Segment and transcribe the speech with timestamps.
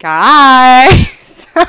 [0.00, 1.46] Guys,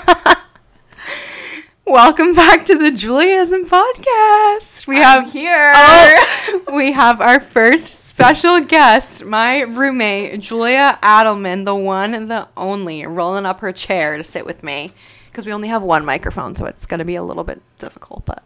[1.85, 4.88] welcome back to the Juliaism podcast.
[4.88, 5.74] We I'm have here.
[5.75, 12.48] Oh, we have our first special guest, my roommate Julia Adelmann, the one and the
[12.55, 14.93] only, rolling up her chair to sit with me
[15.25, 18.25] because we only have one microphone, so it's gonna be a little bit difficult.
[18.25, 18.45] But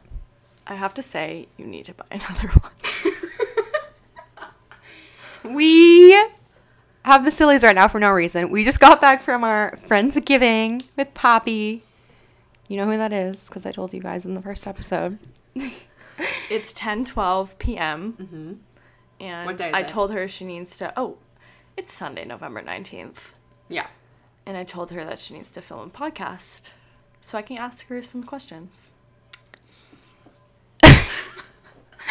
[0.65, 2.49] I have to say, you need to buy another
[5.43, 5.43] one.
[5.55, 6.25] we
[7.05, 8.49] have the sillies right now for no reason.
[8.49, 11.83] We just got back from our Friendsgiving with Poppy.
[12.67, 15.19] You know who that is because I told you guys in the first episode.
[16.49, 18.13] It's 10 12 p.m.
[18.13, 18.53] Mm-hmm.
[19.19, 19.87] And day is I it?
[19.87, 20.93] told her she needs to.
[20.95, 21.17] Oh,
[21.75, 23.33] it's Sunday, November 19th.
[23.67, 23.87] Yeah.
[24.45, 26.69] And I told her that she needs to film a podcast
[27.19, 28.91] so I can ask her some questions.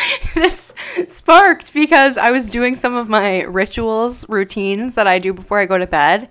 [0.35, 0.73] this
[1.09, 5.67] sparked because I was doing some of my rituals, routines that I do before I
[5.67, 6.29] go to bed,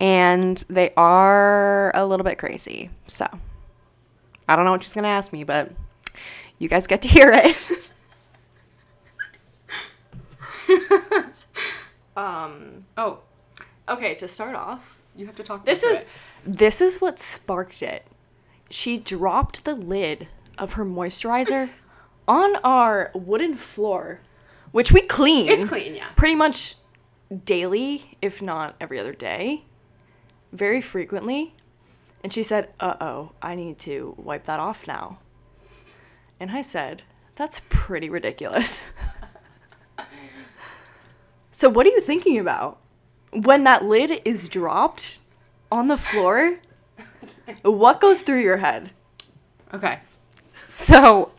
[0.00, 2.90] and they are a little bit crazy.
[3.06, 3.26] So
[4.48, 5.72] I don't know what she's gonna ask me, but
[6.58, 7.56] you guys get to hear it.
[12.16, 13.20] Um, oh,
[13.88, 15.64] okay, to start off, you have to talk.
[15.64, 16.04] this is
[16.46, 18.06] this is what sparked it.
[18.70, 21.70] She dropped the lid of her moisturizer
[22.26, 24.20] on our wooden floor,
[24.72, 25.48] which we clean.
[25.48, 26.08] It's clean, yeah.
[26.16, 26.76] Pretty much
[27.44, 29.64] daily, if not every other day,
[30.52, 31.54] very frequently.
[32.22, 35.18] And she said, "Uh oh, I need to wipe that off now."
[36.40, 37.02] And I said,
[37.34, 38.82] "That's pretty ridiculous."
[41.52, 42.80] so what are you thinking about
[43.32, 45.18] when that lid is dropped
[45.70, 46.58] on the floor?
[47.62, 48.90] What goes through your head?
[49.74, 49.98] Okay.
[50.64, 51.32] So,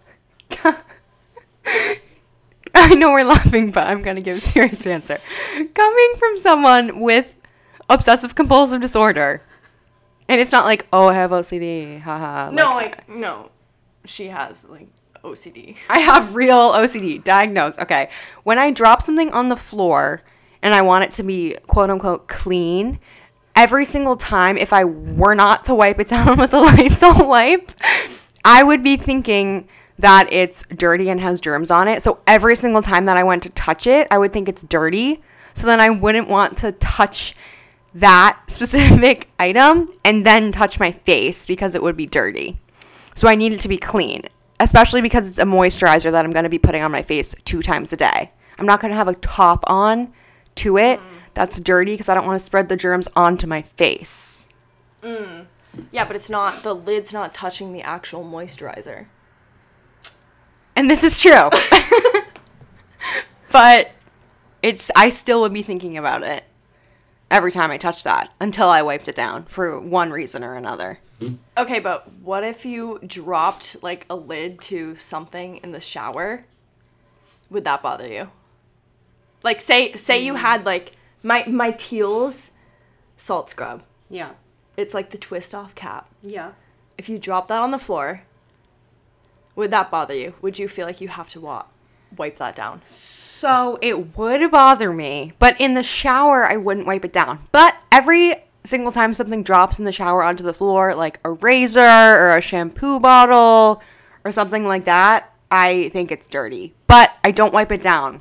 [2.78, 5.20] I know we're laughing, but I'm going to give a serious answer.
[5.74, 7.34] Coming from someone with
[7.90, 9.42] obsessive compulsive disorder,
[10.28, 12.52] and it's not like, oh, I have OCD, haha.
[12.52, 13.50] no, like no,
[14.04, 14.88] she has like
[15.24, 15.78] OCD.
[15.90, 17.80] I have real OCD diagnosed.
[17.80, 18.10] Okay.
[18.44, 20.22] When I drop something on the floor
[20.62, 23.00] and I want it to be quote unquote clean,
[23.56, 27.72] every single time, if I were not to wipe it down with a Lysol wipe,
[28.44, 29.68] I would be thinking
[30.00, 32.02] that it's dirty and has germs on it.
[32.02, 35.22] So every single time that I went to touch it, I would think it's dirty.
[35.54, 37.36] So then I wouldn't want to touch
[37.94, 42.60] that specific item and then touch my face because it would be dirty.
[43.16, 44.24] So I need it to be clean,
[44.60, 47.62] especially because it's a moisturizer that I'm going to be putting on my face two
[47.62, 48.32] times a day.
[48.60, 50.12] I'm not going to have a top on
[50.56, 51.00] to it
[51.36, 54.48] that's dirty because I don't want to spread the germs onto my face.
[55.04, 55.46] Mm.
[55.92, 59.06] Yeah, but it's not the lid's not touching the actual moisturizer.
[60.76, 61.50] And this is true.
[63.52, 63.92] but
[64.62, 66.44] it's I still would be thinking about it
[67.32, 71.00] every time I touch that until I wiped it down for one reason or another.
[71.22, 71.36] Mm-hmm.
[71.58, 76.46] Okay, but what if you dropped like a lid to something in the shower?
[77.50, 78.30] Would that bother you?
[79.44, 80.40] Like say say you mm.
[80.40, 80.94] had like
[81.24, 82.52] my my Teals
[83.16, 83.84] salt scrub.
[84.10, 84.32] Yeah.
[84.78, 86.10] It's like the twist off cap.
[86.22, 86.52] Yeah.
[86.98, 88.24] If you drop that on the floor,
[89.56, 90.34] would that bother you?
[90.42, 91.66] Would you feel like you have to wa-
[92.16, 92.82] wipe that down?
[92.86, 97.40] So it would bother me, but in the shower, I wouldn't wipe it down.
[97.52, 101.82] But every single time something drops in the shower onto the floor, like a razor
[101.82, 103.82] or a shampoo bottle
[104.24, 106.74] or something like that, I think it's dirty.
[106.88, 108.20] But I don't wipe it down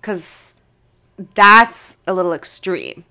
[0.00, 0.56] because
[1.34, 3.04] that's a little extreme.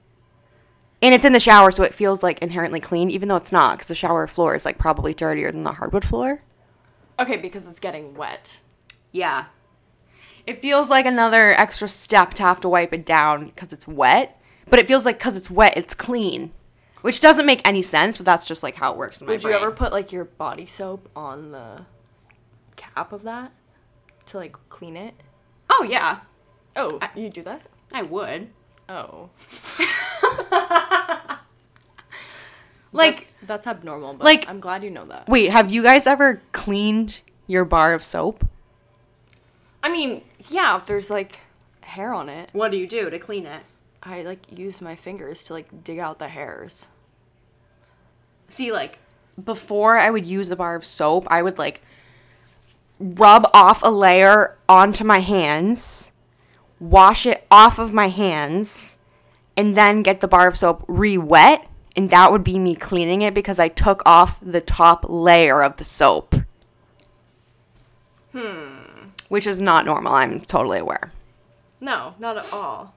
[1.01, 3.77] And it's in the shower, so it feels like inherently clean, even though it's not,
[3.77, 6.41] because the shower floor is like probably dirtier than the hardwood floor.
[7.23, 8.59] Okay, because it's getting wet.
[9.11, 9.45] Yeah.
[10.45, 14.41] It feels like another extra step to have to wipe it down because it's wet,
[14.69, 16.51] but it feels like because it's wet, it's clean,
[17.01, 18.17] which doesn't make any sense.
[18.17, 19.53] But that's just like how it works in my Would brain.
[19.55, 21.85] you ever put like your body soap on the
[22.75, 23.53] cap of that
[24.25, 25.13] to like clean it?
[25.69, 26.19] Oh yeah,
[26.75, 27.61] Oh, you do that?
[27.93, 28.49] I would.
[28.89, 29.29] Oh.
[32.93, 35.27] Like, that's, that's abnormal, but like- I'm glad you know that.
[35.27, 38.47] wait, have you guys ever cleaned your bar of soap?
[39.81, 41.39] I mean, yeah, if there's like
[41.81, 43.63] hair on it, What do you do to clean it?
[44.01, 46.87] I like use my fingers to like dig out the hairs.
[48.47, 48.99] See, like
[49.43, 51.81] before I would use the bar of soap, I would like
[52.99, 56.11] rub off a layer onto my hands,
[56.79, 58.97] wash it off of my hands,
[59.57, 61.67] and then get the bar of soap re wet.
[61.95, 65.77] And that would be me cleaning it because I took off the top layer of
[65.77, 66.35] the soap.
[68.31, 69.09] Hmm.
[69.29, 70.13] Which is not normal.
[70.13, 71.11] I'm totally aware.
[71.79, 72.95] No, not at all.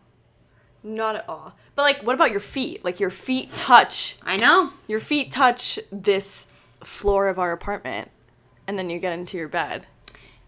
[0.83, 1.55] Not at all.
[1.75, 2.85] But like, what about your feet?
[2.85, 4.17] Like your feet touch.
[4.23, 4.73] I know.
[4.87, 6.47] Your feet touch this
[6.83, 8.11] floor of our apartment,
[8.67, 9.87] and then you get into your bed.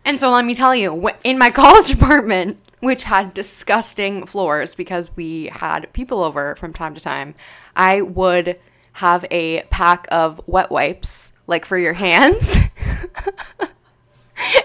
[0.05, 5.15] And so let me tell you, in my college apartment, which had disgusting floors because
[5.17, 7.35] we had people over from time to time,
[7.75, 8.59] I would
[8.95, 12.57] have a pack of wet wipes, like for your hands.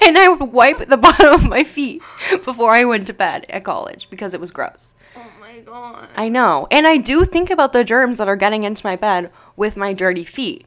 [0.05, 2.01] and I would wipe the bottom of my feet
[2.43, 4.93] before I went to bed at college because it was gross.
[5.15, 6.09] Oh my god.
[6.15, 6.67] I know.
[6.71, 9.93] And I do think about the germs that are getting into my bed with my
[9.93, 10.65] dirty feet.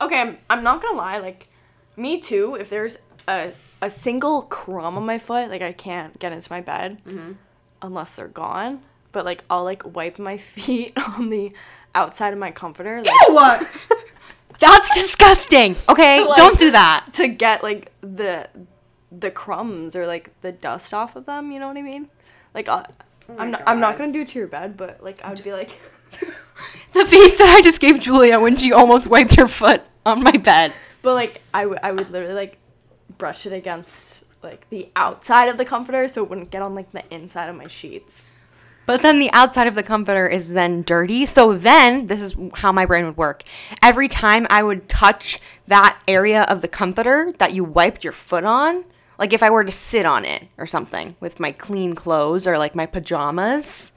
[0.00, 1.18] Okay, I'm, I'm not gonna lie.
[1.18, 1.48] Like,
[1.96, 2.56] me too.
[2.56, 2.98] If there's
[3.28, 3.52] a
[3.84, 6.98] a single crumb on my foot, like I can't get into my bed
[7.82, 8.82] unless they're gone.
[9.12, 11.52] But like, I'll like wipe my feet on the
[11.94, 13.02] outside of my comforter.
[13.02, 13.68] Like, What?
[14.60, 15.74] That's disgusting.
[15.88, 17.06] Okay, Like- don't do that.
[17.14, 18.48] to get like the
[19.16, 21.52] the crumbs or like the dust off of them.
[21.52, 22.08] You know what I mean?
[22.54, 22.84] Like uh,
[23.38, 25.52] I'm not I'm not gonna do it to your bed, but like I would be
[25.52, 25.70] like,
[26.92, 30.32] The face that I just gave Julia when she almost wiped her foot on my
[30.32, 30.72] bed.
[31.02, 32.56] but like I would I would literally like
[33.18, 36.92] brush it against like the outside of the comforter so it wouldn't get on like
[36.92, 38.26] the inside of my sheets.
[38.86, 41.24] But then the outside of the comforter is then dirty.
[41.24, 43.42] So then, this is how my brain would work.
[43.82, 48.44] Every time I would touch that area of the comforter that you wiped your foot
[48.44, 48.84] on,
[49.18, 52.58] like if I were to sit on it or something with my clean clothes or
[52.58, 53.92] like my pajamas,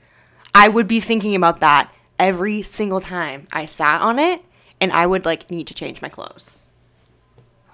[0.55, 4.41] I would be thinking about that every single time I sat on it
[4.79, 6.61] and I would like need to change my clothes.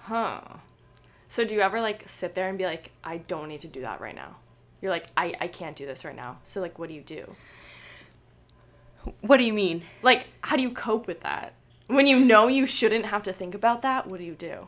[0.04, 0.42] Huh.
[1.34, 3.82] So do you ever like sit there and be like, I don't need to do
[3.82, 4.36] that right now?
[4.84, 6.38] You're like, I, I can't do this right now.
[6.44, 7.36] So like what do you do?
[9.22, 9.82] What do you mean?
[10.04, 11.56] Like, how do you cope with that?
[11.88, 14.68] When you know you shouldn't have to think about that, what do you do?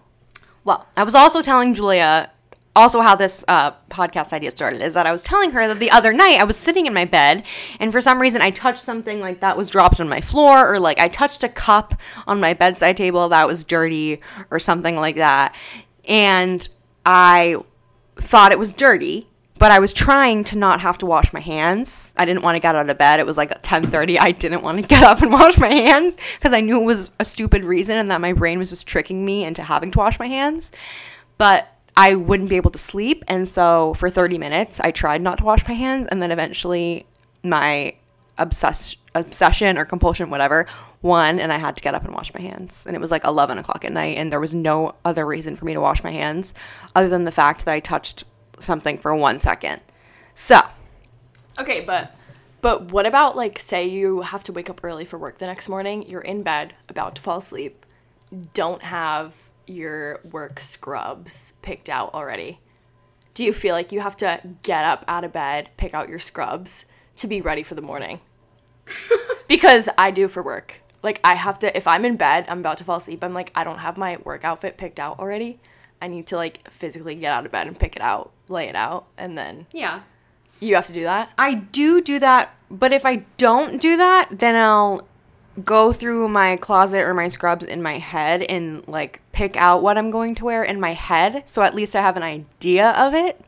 [0.63, 2.31] Well, I was also telling Julia
[2.75, 5.91] also how this uh, podcast idea started is that I was telling her that the
[5.91, 7.43] other night I was sitting in my bed
[7.79, 10.79] and for some reason I touched something like that was dropped on my floor or
[10.79, 11.93] like I touched a cup
[12.27, 14.19] on my bedside table that was dirty
[14.51, 15.55] or something like that.
[16.07, 16.67] And
[17.05, 17.57] I
[18.15, 22.11] thought it was dirty, but I was trying to not have to wash my hands.
[22.17, 23.19] I didn't want to get out of bed.
[23.19, 24.17] It was like 10:30.
[24.19, 27.09] I didn't want to get up and wash my hands because I knew it was
[27.19, 30.19] a stupid reason and that my brain was just tricking me into having to wash
[30.19, 30.71] my hands.
[31.37, 31.67] But
[31.97, 35.45] I wouldn't be able to sleep, and so for 30 minutes I tried not to
[35.45, 37.05] wash my hands and then eventually
[37.43, 37.95] my
[38.37, 40.67] obsess- obsession or compulsion whatever
[41.05, 42.85] won and I had to get up and wash my hands.
[42.85, 45.63] And it was like 11 o'clock at night and there was no other reason for
[45.63, 46.53] me to wash my hands
[46.95, 48.25] other than the fact that I touched
[48.59, 49.81] something for one second.
[50.33, 50.61] So,
[51.59, 52.13] Okay, but
[52.61, 55.69] but what about like say you have to wake up early for work the next
[55.69, 57.85] morning, you're in bed about to fall asleep,
[58.53, 59.35] don't have
[59.67, 62.59] your work scrubs picked out already.
[63.33, 66.19] Do you feel like you have to get up out of bed, pick out your
[66.19, 66.85] scrubs
[67.17, 68.21] to be ready for the morning?
[69.47, 70.81] because I do for work.
[71.05, 73.51] Like I have to if I'm in bed, I'm about to fall asleep, I'm like
[73.53, 75.59] I don't have my work outfit picked out already.
[76.01, 78.75] I need to like physically get out of bed and pick it out, lay it
[78.75, 80.01] out, and then yeah.
[80.59, 81.29] you have to do that.
[81.37, 85.07] I do do that, but if I don't do that, then I'll
[85.63, 89.99] go through my closet or my scrubs in my head and like pick out what
[89.99, 93.13] I'm going to wear in my head, so at least I have an idea of
[93.13, 93.39] it.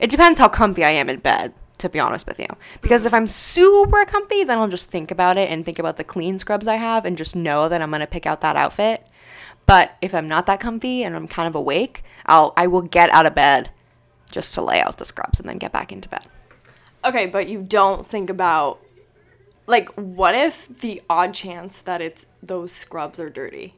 [0.00, 2.46] It depends how comfy I am in bed, to be honest with you.
[2.80, 6.04] Because if I'm super comfy, then I'll just think about it and think about the
[6.04, 9.06] clean scrubs I have and just know that I'm going to pick out that outfit.
[9.66, 13.10] But if I'm not that comfy and I'm kind of awake, I'll I will get
[13.10, 13.70] out of bed
[14.30, 16.24] just to lay out the scrubs and then get back into bed.
[17.04, 18.80] Okay, but you don't think about
[19.66, 23.74] like what if the odd chance that it's those scrubs are dirty?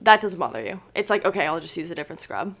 [0.00, 0.80] That doesn't bother you.
[0.94, 2.54] It's like, okay, I'll just use a different scrub.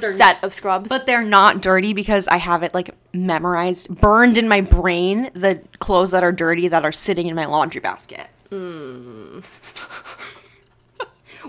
[0.00, 0.88] But Set of scrubs.
[0.88, 5.60] But they're not dirty because I have it like memorized, burned in my brain, the
[5.78, 8.26] clothes that are dirty that are sitting in my laundry basket.
[8.50, 9.40] Hmm.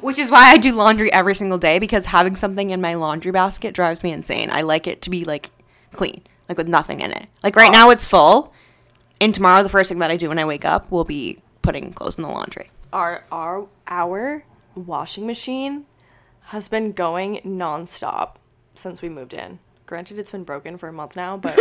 [0.01, 3.31] Which is why I do laundry every single day because having something in my laundry
[3.31, 4.49] basket drives me insane.
[4.49, 5.51] I like it to be like
[5.91, 7.27] clean, like with nothing in it.
[7.43, 8.53] Like right now it's full,
[9.21, 11.93] and tomorrow the first thing that I do when I wake up will be putting
[11.93, 12.71] clothes in the laundry.
[12.91, 14.43] our our our
[14.75, 15.85] washing machine
[16.53, 18.35] has been going nonstop
[18.75, 19.57] since we moved in.
[19.87, 21.59] Granted, it's been broken for a month now, but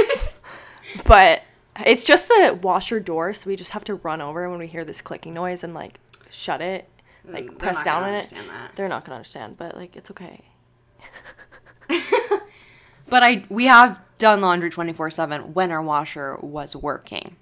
[1.05, 1.43] but
[1.87, 4.85] it's just the washer door, so we just have to run over when we hear
[4.85, 5.99] this clicking noise and like
[6.31, 6.89] shut it,
[7.25, 8.29] like Mm, they're press down on it.
[8.31, 8.77] that.
[8.77, 10.45] They're not gonna understand, but like it's okay.
[13.09, 17.37] But I we have done laundry 24/7 when our washer was working.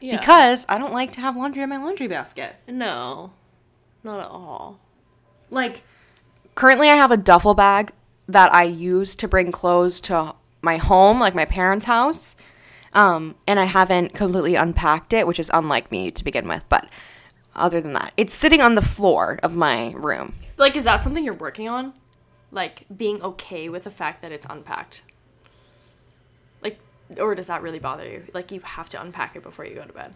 [0.00, 0.16] Yeah.
[0.18, 2.54] Because I don't like to have laundry in my laundry basket.
[2.68, 3.32] no,
[4.04, 4.78] not at all.
[5.50, 5.82] Like
[6.58, 7.92] currently I have a duffel bag
[8.26, 12.34] that I use to bring clothes to my home, like my parents' house.
[12.92, 16.64] Um, and I haven't completely unpacked it, which is unlike me to begin with.
[16.68, 16.88] But
[17.54, 20.34] other than that, it's sitting on the floor of my room.
[20.56, 21.92] Like, is that something you're working on?
[22.50, 25.02] Like, being okay with the fact that it's unpacked?
[26.60, 26.80] Like,
[27.20, 28.24] or does that really bother you?
[28.34, 30.12] Like, you have to unpack it before you go to bed.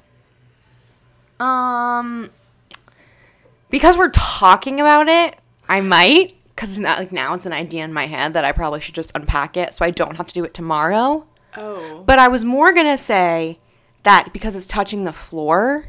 [1.38, 2.30] Um,
[3.70, 5.38] because we're talking about it,
[5.72, 6.36] I might.
[6.54, 9.10] Because not like now it's an idea in my head that I probably should just
[9.14, 11.26] unpack it, so I don't have to do it tomorrow.
[11.56, 12.02] Oh.
[12.06, 13.58] But I was more gonna say
[14.02, 15.86] that because it's touching the floor,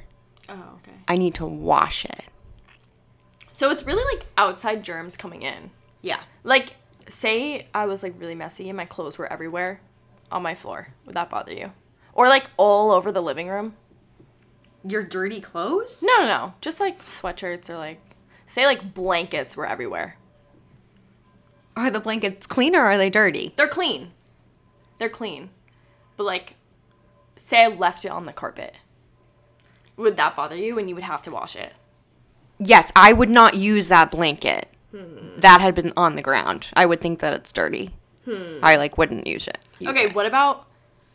[0.50, 0.98] Oh, okay.
[1.08, 2.24] I need to wash it.
[3.52, 5.72] So it's really like outside germs coming in.
[6.02, 6.22] Yeah.
[6.44, 6.76] Like,
[7.10, 9.82] say I was like really messy and my clothes were everywhere
[10.32, 10.90] on my floor.
[11.06, 11.72] Would that bother you?
[12.14, 13.76] Or like all over the living room?
[14.86, 16.04] Your dirty clothes?
[16.06, 16.54] No, no, no.
[16.62, 18.00] Just like sweatshirts or like,
[18.54, 20.18] say like blankets were everywhere.
[21.76, 23.54] Are the blankets clean or are they dirty?
[23.56, 24.12] They're clean.
[25.00, 25.50] They're clean.
[26.18, 26.54] But like,
[27.36, 28.76] say I left it on the carpet.
[29.98, 31.74] Would that bother you and you would have to wash it?
[32.60, 34.68] Yes, I would not use that blanket.
[35.38, 36.68] That had been on the ground.
[36.76, 37.96] I would think that it's dirty.
[38.26, 38.60] Hmm.
[38.62, 39.58] I like wouldn't use it.
[39.80, 40.14] use okay, it.
[40.16, 40.68] what about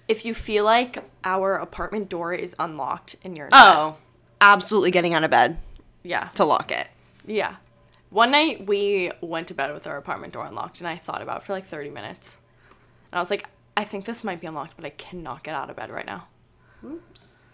[0.09, 3.57] if you feel like our apartment door is unlocked and you're in bed?
[3.63, 3.97] Oh,
[4.41, 5.59] absolutely getting out of bed
[6.03, 6.31] Yeah.
[6.35, 6.89] to lock it.
[7.29, 7.57] Yeah.
[8.11, 11.39] One night we went to bed with our apartment door unlocked and I thought about
[11.39, 12.39] it for like 30 minutes.
[13.13, 15.71] And I was like, I think this might be unlocked, but I cannot get out
[15.71, 16.27] of bed right now.
[16.85, 17.51] Oops.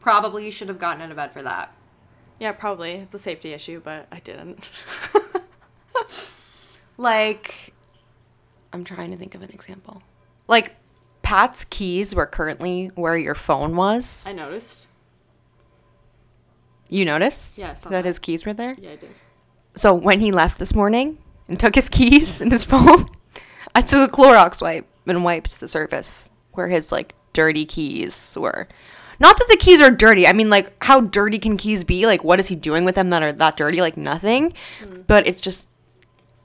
[0.00, 1.74] Probably should have gotten out of bed for that.
[2.38, 2.92] Yeah, probably.
[2.92, 4.68] It's a safety issue, but I didn't.
[7.02, 7.72] Like,
[8.72, 10.02] I'm trying to think of an example.
[10.46, 10.76] Like,
[11.22, 14.24] Pat's keys were currently where your phone was.
[14.28, 14.86] I noticed.
[16.92, 17.56] You noticed?
[17.56, 18.04] Yeah, that that.
[18.04, 18.76] his keys were there?
[18.78, 19.10] Yeah, I did.
[19.74, 21.16] So when he left this morning
[21.48, 23.08] and took his keys and his phone,
[23.74, 28.68] I took a Clorox wipe and wiped the surface where his like dirty keys were.
[29.18, 30.26] Not that the keys are dirty.
[30.26, 32.04] I mean, like, how dirty can keys be?
[32.04, 33.80] Like, what is he doing with them that are that dirty?
[33.80, 34.52] Like, nothing.
[34.84, 35.02] Hmm.
[35.06, 35.70] But it's just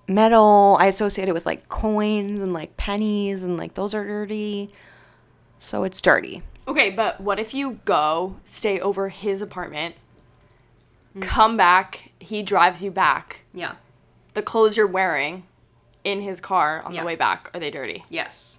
[0.08, 0.78] metal.
[0.80, 4.72] I associate it with like coins and like pennies, and like those are dirty.
[5.60, 6.44] So it's dirty.
[6.70, 9.96] Okay, but what if you go stay over his apartment,
[11.20, 11.30] Mm-hmm.
[11.30, 13.42] come back, he drives you back.
[13.54, 13.76] Yeah.
[14.34, 15.44] The clothes you're wearing
[16.04, 17.02] in his car on Yeah.
[17.02, 18.06] the way back, are they dirty?
[18.10, 18.58] Yes.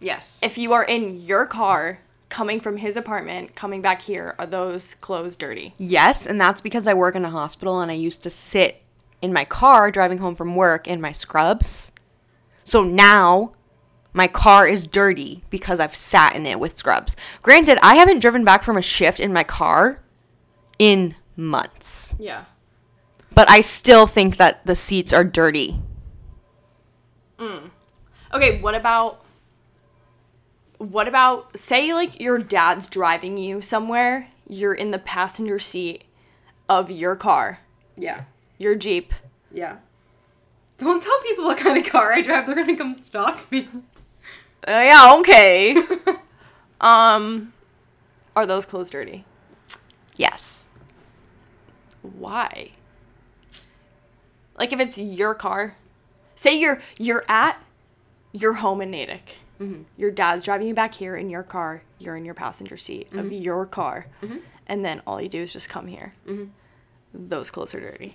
[0.00, 0.38] Yes.
[0.42, 4.94] If you are in your car coming from his apartment, coming back here, are those
[4.94, 5.74] clothes dirty?
[5.78, 8.82] Yes, and that's because I work in a hospital and I used to sit
[9.22, 11.90] in my car driving home from work in my scrubs.
[12.64, 13.52] So now
[14.12, 17.16] my car is dirty because I've sat in it with scrubs.
[17.42, 20.00] Granted, I haven't driven back from a shift in my car
[20.78, 22.44] in months, Yeah.
[23.34, 25.80] but I still think that the seats are dirty.
[28.34, 29.24] Okay, what about
[30.76, 36.04] what about say like your dad's driving you somewhere, you're in the passenger seat
[36.68, 37.60] of your car,
[37.96, 38.24] Yeah.
[38.58, 39.14] your Jeep.
[39.52, 39.76] Yeah.
[40.76, 42.46] Don't tell people what kind of car I drive.
[42.46, 43.68] They're going to come stalk me.
[44.66, 45.76] Uh, yeah, okay.
[46.80, 47.52] um
[48.36, 49.24] are those clothes dirty?
[50.16, 50.57] yes.
[52.02, 52.70] Why?
[54.58, 55.76] Like if it's your car,
[56.34, 57.62] say you're you're at
[58.32, 59.36] your home in Natick.
[59.60, 59.82] Mm-hmm.
[59.96, 61.82] Your dad's driving you back here in your car.
[61.98, 63.42] You're in your passenger seat of mm-hmm.
[63.42, 64.38] your car, mm-hmm.
[64.66, 66.14] and then all you do is just come here.
[67.12, 68.14] Those clothes are dirty.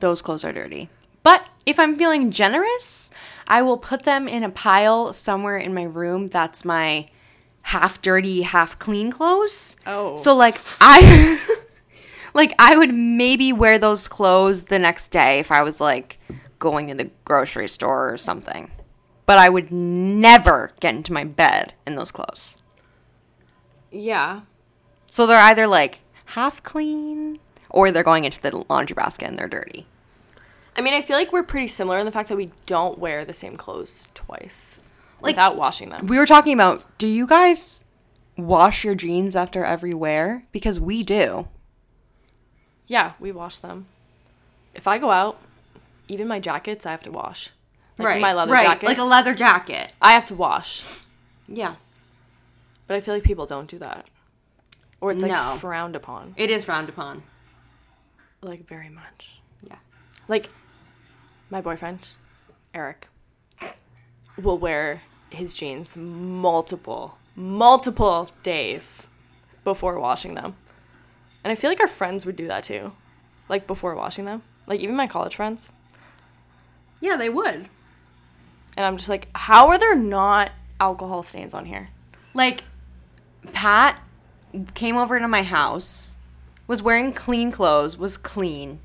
[0.00, 0.88] those clothes are dirty.
[1.22, 3.10] But if I'm feeling generous,
[3.46, 7.08] I will put them in a pile somewhere in my room that's my
[7.62, 9.76] half dirty, half clean clothes.
[9.86, 10.16] Oh.
[10.16, 11.38] So like I
[12.34, 16.18] like I would maybe wear those clothes the next day if I was like
[16.58, 18.70] going to the grocery store or something.
[19.26, 22.56] But I would never get into my bed in those clothes.
[23.90, 24.42] Yeah.
[25.06, 29.48] So they're either like half clean or they're going into the laundry basket and they're
[29.48, 29.86] dirty.
[30.76, 33.24] I mean, I feel like we're pretty similar in the fact that we don't wear
[33.24, 34.78] the same clothes twice
[35.20, 36.06] Like- without washing them.
[36.06, 37.84] We were talking about do you guys
[38.36, 40.44] wash your jeans after every wear?
[40.52, 41.48] Because we do.
[42.90, 43.86] Yeah, we wash them.
[44.74, 45.38] If I go out,
[46.08, 47.50] even my jackets, I have to wash.
[47.98, 48.82] Like my leather jackets.
[48.82, 49.92] Like a leather jacket.
[50.02, 50.82] I have to wash.
[51.46, 51.76] Yeah.
[52.88, 54.06] But I feel like people don't do that.
[55.00, 55.56] Or it's like No.
[55.60, 56.34] frowned upon.
[56.36, 57.22] It is frowned upon.
[58.42, 59.38] Like very much.
[59.62, 59.76] Yeah.
[60.26, 60.48] Like
[61.48, 62.08] my boyfriend,
[62.74, 63.06] Eric,
[64.36, 69.06] will wear his jeans multiple, multiple days
[69.62, 70.56] before washing them.
[71.42, 72.92] And I feel like our friends would do that too.
[73.48, 74.42] Like before washing them.
[74.66, 75.72] Like even my college friends.
[77.00, 77.68] Yeah, they would.
[78.76, 81.88] And I'm just like, how are there not alcohol stains on here?
[82.34, 82.64] Like
[83.52, 83.98] Pat
[84.74, 86.16] came over to my house,
[86.66, 88.80] was wearing clean clothes, was clean,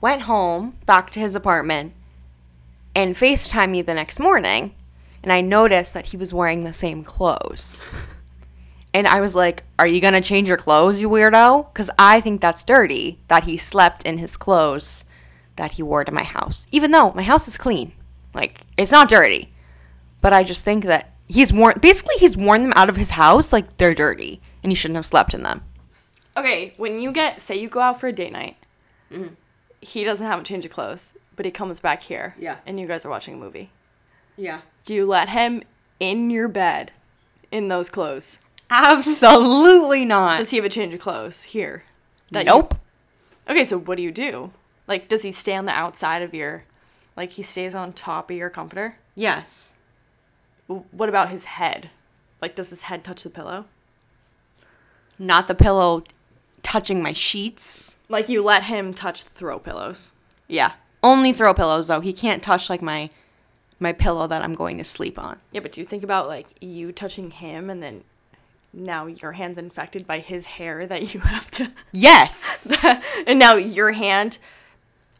[0.00, 1.92] went home back to his apartment,
[2.94, 4.74] and FaceTime me the next morning.
[5.22, 7.92] And I noticed that he was wearing the same clothes.
[8.94, 11.72] And I was like, Are you going to change your clothes, you weirdo?
[11.72, 15.04] Because I think that's dirty that he slept in his clothes
[15.56, 16.66] that he wore to my house.
[16.72, 17.92] Even though my house is clean.
[18.34, 19.52] Like, it's not dirty.
[20.20, 23.52] But I just think that he's worn, basically, he's worn them out of his house
[23.52, 24.40] like they're dirty.
[24.62, 25.62] And he shouldn't have slept in them.
[26.36, 28.56] Okay, when you get, say you go out for a date night,
[29.10, 29.34] mm-hmm.
[29.80, 32.34] he doesn't have a change of clothes, but he comes back here.
[32.38, 32.58] Yeah.
[32.64, 33.70] And you guys are watching a movie.
[34.36, 34.60] Yeah.
[34.84, 35.62] Do you let him
[35.98, 36.92] in your bed
[37.50, 38.38] in those clothes?
[38.70, 40.36] Absolutely not.
[40.38, 41.84] Does he have a change of clothes here?
[42.30, 42.74] that you- nope.
[43.48, 44.52] okay, so what do you do?
[44.86, 46.64] Like, does he stay on the outside of your,
[47.16, 48.96] like, he stays on top of your comforter?
[49.14, 49.74] Yes.
[50.66, 51.88] What about his head?
[52.42, 53.64] Like, does his head touch the pillow?
[55.18, 56.04] Not the pillow
[56.62, 57.94] touching my sheets.
[58.10, 60.12] Like, you let him touch the throw pillows.
[60.46, 60.72] Yeah.
[61.02, 62.00] Only throw pillows though.
[62.00, 63.10] He can't touch like my
[63.80, 65.38] my pillow that I'm going to sleep on.
[65.52, 68.02] Yeah, but do you think about, like, you touching him and then
[68.72, 71.72] now your hand's infected by his hair that you have to.
[71.92, 72.70] Yes.
[73.26, 74.38] and now your hand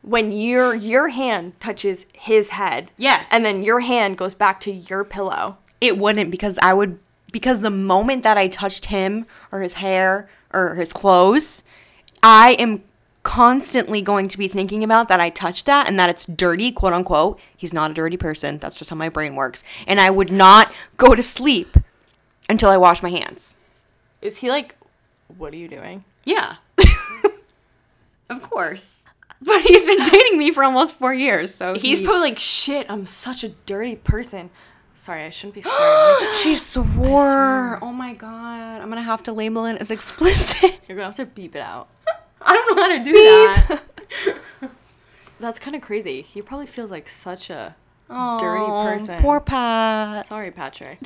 [0.02, 3.28] when your your hand touches his head Yes.
[3.33, 7.00] and then your hand goes back to your pillow it wouldn't because I would
[7.33, 11.62] because the moment that I touched him or his hair or his clothes,
[12.23, 12.83] I am
[13.23, 16.95] constantly going to be thinking about that I touched that and that it's dirty, quote
[16.95, 17.38] unquote.
[17.57, 18.59] He's not a dirty person.
[18.59, 19.62] That's just how my brain works.
[19.87, 21.76] And I would not go to sleep
[22.49, 23.57] until I wash my hands.
[24.23, 24.75] is he like
[25.37, 26.57] what are you doing Yeah.
[28.31, 29.02] of course.
[29.40, 32.90] But he's been dating me for almost four years, so he's he- probably like shit
[32.90, 34.50] i'm such a dirty person
[34.95, 37.78] sorry i shouldn't be swearing She swore.
[37.83, 38.81] Oh my god.
[38.81, 40.81] I'm gonna have to label it as explicit.
[40.88, 41.88] you're gonna have to beep it out
[42.43, 43.82] I don't know how to do that.
[45.41, 47.76] that's kind of crazy he probably feels like such a
[48.11, 49.21] Oh, Dirty person.
[49.21, 50.25] Poor Pat.
[50.26, 50.99] sorry patrick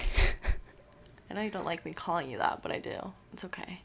[1.33, 3.81] i know you don't like me calling you that but i do it's okay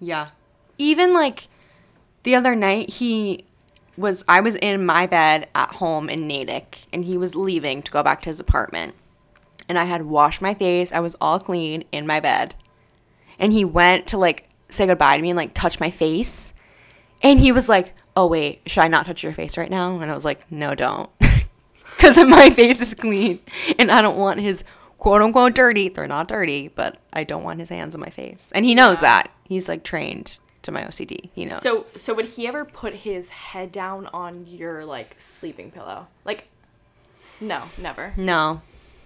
[0.00, 0.28] Yeah.
[0.76, 1.48] Even like
[2.22, 3.44] the other night, he
[3.96, 7.90] was, I was in my bed at home in Natick, and he was leaving to
[7.90, 8.94] go back to his apartment.
[9.68, 10.92] And I had washed my face.
[10.92, 12.54] I was all clean in my bed.
[13.40, 16.54] And he went to like say goodbye to me and like touch my face.
[17.22, 19.98] And he was like, Oh, wait, should I not touch your face right now?
[20.00, 21.10] And I was like, No, don't.
[21.96, 23.40] Because my face is clean.
[23.80, 24.62] And I don't want his
[24.98, 25.88] quote unquote dirty.
[25.88, 28.52] They're not dirty, but I don't want his hands on my face.
[28.54, 29.08] And he knows Yeah.
[29.22, 29.30] that.
[29.44, 31.30] He's like trained to my OCD.
[31.34, 31.62] He knows.
[31.62, 36.08] So so would he ever put his head down on your like sleeping pillow?
[36.24, 36.48] Like
[37.40, 38.12] no, never.
[38.16, 38.60] no,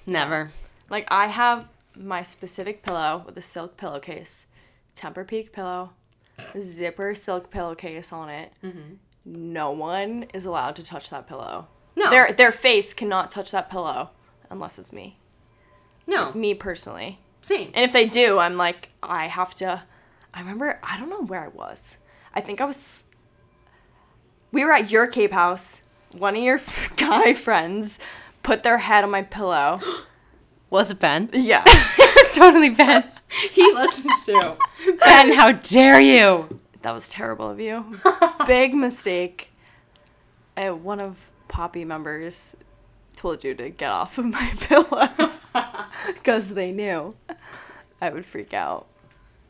[0.07, 0.51] never.
[0.89, 4.47] Like I have my specific pillow with a silk pillowcase,
[4.97, 5.91] Tempur-Pedic pillow,
[6.59, 8.53] zipper silk pillowcase on it.
[8.65, 8.95] Mm-hmm.
[9.25, 11.69] No one is allowed to touch that pillow.
[11.95, 12.09] No.
[12.11, 14.11] Their their face cannot touch that pillow
[14.51, 15.19] unless it's me.
[16.07, 16.33] No.
[16.33, 17.19] Me personally.
[17.43, 17.71] Same.
[17.75, 19.83] And if they do, I'm like, I have to.
[20.35, 21.97] I remember, I don't know where I was.
[22.35, 23.05] I think I was.
[24.51, 25.83] We were at your Cape House.
[26.13, 26.61] One of your
[26.97, 27.99] guy friends
[28.43, 29.81] put their head on my pillow.
[30.71, 31.29] Was it Ben?
[31.35, 31.65] Yeah.
[31.67, 33.05] it was totally Ben.
[33.53, 34.57] He listens to.
[35.01, 36.61] Ben, how dare you?
[36.83, 37.85] that was terrible of you.
[38.47, 39.51] Big mistake.
[40.57, 42.57] Uh, one of Poppy members
[43.17, 45.33] told you to get off of my pillow
[46.07, 47.15] because they knew
[48.01, 48.87] I would freak out.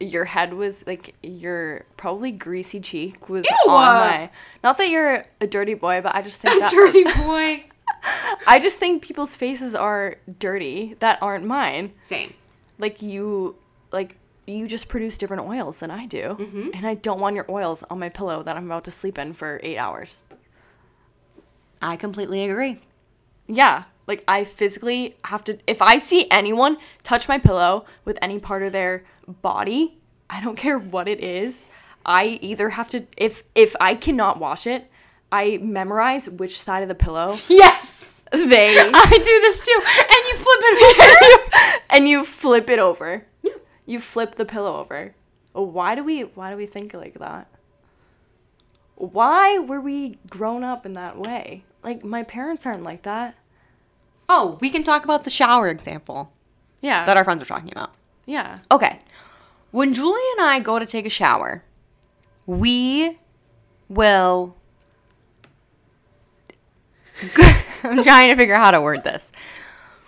[0.01, 3.71] Your head was like your probably greasy cheek was Ew.
[3.71, 4.31] on my.
[4.65, 7.65] Not that you're a dirty boy, but I just think that Dirty boy.
[8.47, 11.93] I just think people's faces are dirty that aren't mine.
[12.01, 12.35] Same.
[12.79, 13.55] Like you,
[13.93, 16.71] like you just produce different oils than I do, mm-hmm.
[16.75, 19.35] and I don't want your oils on my pillow that I'm about to sleep in
[19.35, 20.23] for eight hours.
[21.81, 22.81] I completely agree.
[23.47, 25.59] Yeah, like I physically have to.
[25.67, 29.05] If I see anyone touch my pillow with any part of their
[29.43, 31.67] body, I don't care what it is.
[32.05, 34.91] I either have to if if I cannot wash it,
[35.31, 38.25] I memorize which side of the pillow Yes.
[38.33, 39.81] they I do this too.
[40.15, 41.01] And you flip it
[41.69, 41.81] over.
[41.91, 43.27] and you flip it over.
[43.87, 45.15] You flip the pillow over.
[45.53, 47.47] Why do we why do we think like that?
[48.97, 51.65] Why were we grown up in that way?
[51.83, 53.35] Like my parents aren't like that.
[54.35, 56.33] Oh, we can talk about the shower example
[56.81, 57.05] Yeah.
[57.05, 57.92] that our friends are talking about.
[58.27, 58.59] yeah.
[58.71, 58.99] Okay.
[59.73, 61.64] When Julie and I go to take a shower,
[62.47, 63.18] we
[63.88, 64.55] will.
[67.85, 69.33] I'm trying to figure out how to word this.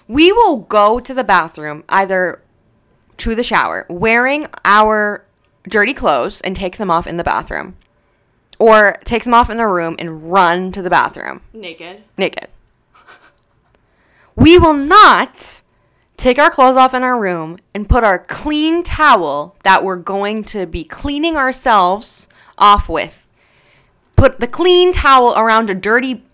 [0.09, 2.43] We will go to the bathroom either
[3.19, 5.25] to the shower wearing our
[5.69, 7.77] dirty clothes and take them off in the bathroom.
[8.59, 12.05] Or take them off in the room and run to the bathroom Naked.
[12.17, 12.49] naked.
[14.37, 15.62] We will not
[16.16, 20.44] take our clothes off in our room and put our clean towel that we're going
[20.44, 23.27] to be cleaning ourselves off with.
[24.16, 26.25] Put the clean towel around a dirty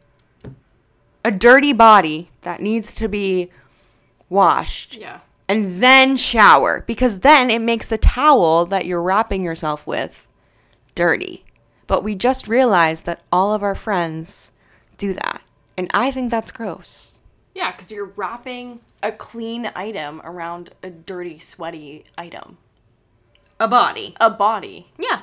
[1.24, 3.50] a dirty body that needs to be
[4.30, 5.20] washed Yeah.
[5.48, 10.30] and then shower because then it makes the towel that you're wrapping yourself with
[10.94, 11.44] dirty.
[11.86, 14.50] But we just realized that all of our friends
[14.96, 15.42] do that.
[15.76, 17.09] And I think that's gross.
[17.54, 22.58] Yeah, because you're wrapping a clean item around a dirty, sweaty item.
[23.58, 24.16] A body.
[24.20, 24.88] A body.
[24.98, 25.22] Yeah.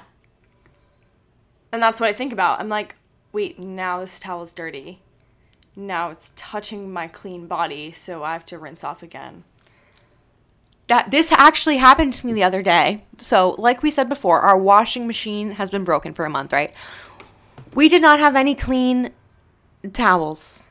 [1.72, 2.60] And that's what I think about.
[2.60, 2.96] I'm like,
[3.32, 5.00] wait, now this towel's dirty.
[5.76, 9.44] Now it's touching my clean body, so I have to rinse off again.
[10.88, 13.04] That this actually happened to me the other day.
[13.20, 16.74] So, like we said before, our washing machine has been broken for a month, right?
[17.74, 19.12] We did not have any clean
[19.94, 20.67] towels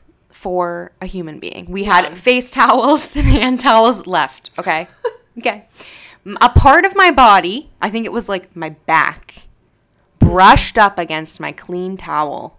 [0.47, 1.65] for a human being.
[1.69, 4.87] We had face towels and hand towels left, okay?
[5.37, 5.67] okay.
[6.39, 9.41] A part of my body, I think it was like my back,
[10.19, 12.57] brushed up against my clean towel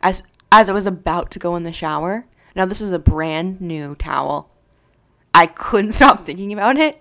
[0.00, 2.24] as as I was about to go in the shower.
[2.56, 4.48] Now this is a brand new towel.
[5.34, 6.98] I couldn't stop thinking about it.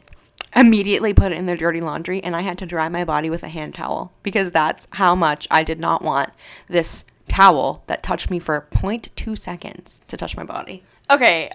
[0.53, 3.43] Immediately put it in the dirty laundry and I had to dry my body with
[3.43, 6.31] a hand towel because that's how much I did not want
[6.67, 10.83] this towel that touched me for 0.2 seconds to touch my body.
[11.09, 11.49] Okay.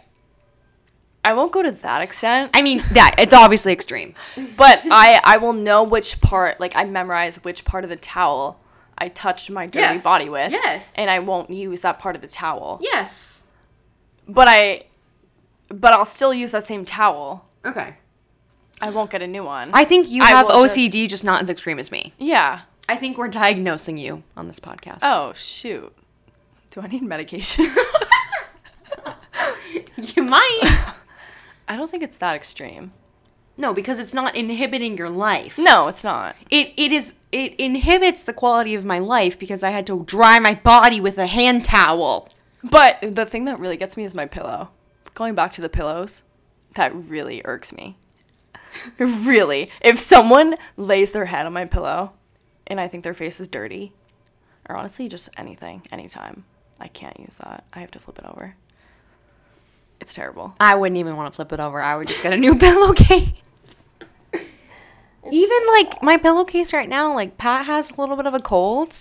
[1.24, 4.14] I won't go to that extent, I mean, that it's obviously extreme.
[4.56, 8.60] but I I will know which part, like I memorize which part of the towel
[8.96, 10.04] I touched my dirty Yes.
[10.04, 10.52] body with.
[10.52, 10.94] Yes.
[10.96, 12.78] And I won't use that part of the towel.
[12.80, 13.44] Yes.
[14.28, 14.84] But I
[15.68, 17.44] but I'll still use that same towel.
[17.64, 17.94] Okay.
[18.80, 19.70] I won't get a new one.
[19.74, 22.12] I think you I have will just- OCD, just not as extreme as me.
[22.18, 22.60] yeah.
[22.88, 24.98] I think we're diagnosing you on this podcast.
[25.02, 25.92] Oh shoot.
[26.70, 27.74] Do I need medication?
[29.96, 30.92] You might.
[31.68, 32.92] I don't think it's that extreme.
[33.56, 35.56] no, because it's not inhibiting your life.
[35.58, 36.36] No, it's not.
[36.50, 40.38] It it is it inhibits the quality of my life because I had to dry
[40.38, 42.28] my body with a hand towel.
[42.62, 44.68] But the thing that really gets me is my pillow.
[45.14, 46.24] Going back to the pillows,
[46.74, 47.96] that really irks me.
[48.98, 49.70] really.
[49.80, 52.12] If someone lays their head on my pillow
[52.66, 53.92] and I think their face is dirty,
[54.68, 56.44] or honestly just anything, anytime,
[56.80, 57.64] I can't use that.
[57.72, 58.56] I have to flip it over.
[60.00, 60.54] It's terrible.
[60.60, 61.80] I wouldn't even want to flip it over.
[61.80, 63.30] I would just get a new pillowcase.
[65.32, 68.94] Even like my pillowcase right now, like Pat has a little bit of a cold.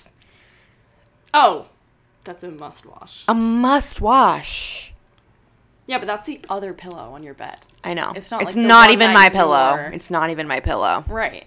[1.33, 1.67] Oh,
[2.23, 3.23] that's a must wash.
[3.27, 4.91] A must wash.
[5.85, 7.59] Yeah, but that's the other pillow on your bed.
[7.83, 8.13] I know.
[8.15, 9.75] It's not It's like not even my pillow.
[9.75, 9.91] wore.
[9.93, 11.03] It's not even my pillow.
[11.07, 11.45] Right.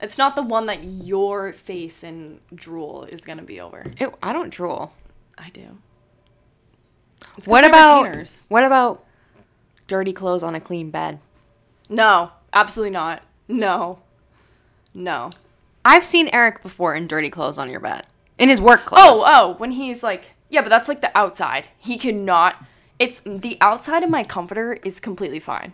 [0.00, 3.84] It's not the one that your face and drool is gonna be over.
[3.98, 4.92] Ew, I don't drool.
[5.38, 5.78] I do.
[7.36, 8.44] It's 'cause What about retainers.
[8.48, 9.04] what about
[9.86, 11.18] dirty clothes on a clean bed?
[11.88, 13.22] No, absolutely not.
[13.48, 14.00] No.
[14.94, 15.30] No.
[15.84, 18.06] I've seen Eric before in dirty clothes on your bed.
[18.38, 19.02] In his work clothes.
[19.02, 21.68] Oh, oh, when he's like, yeah, but that's like the outside.
[21.78, 22.56] He cannot.
[22.98, 25.72] It's the outside of my comforter is completely fine.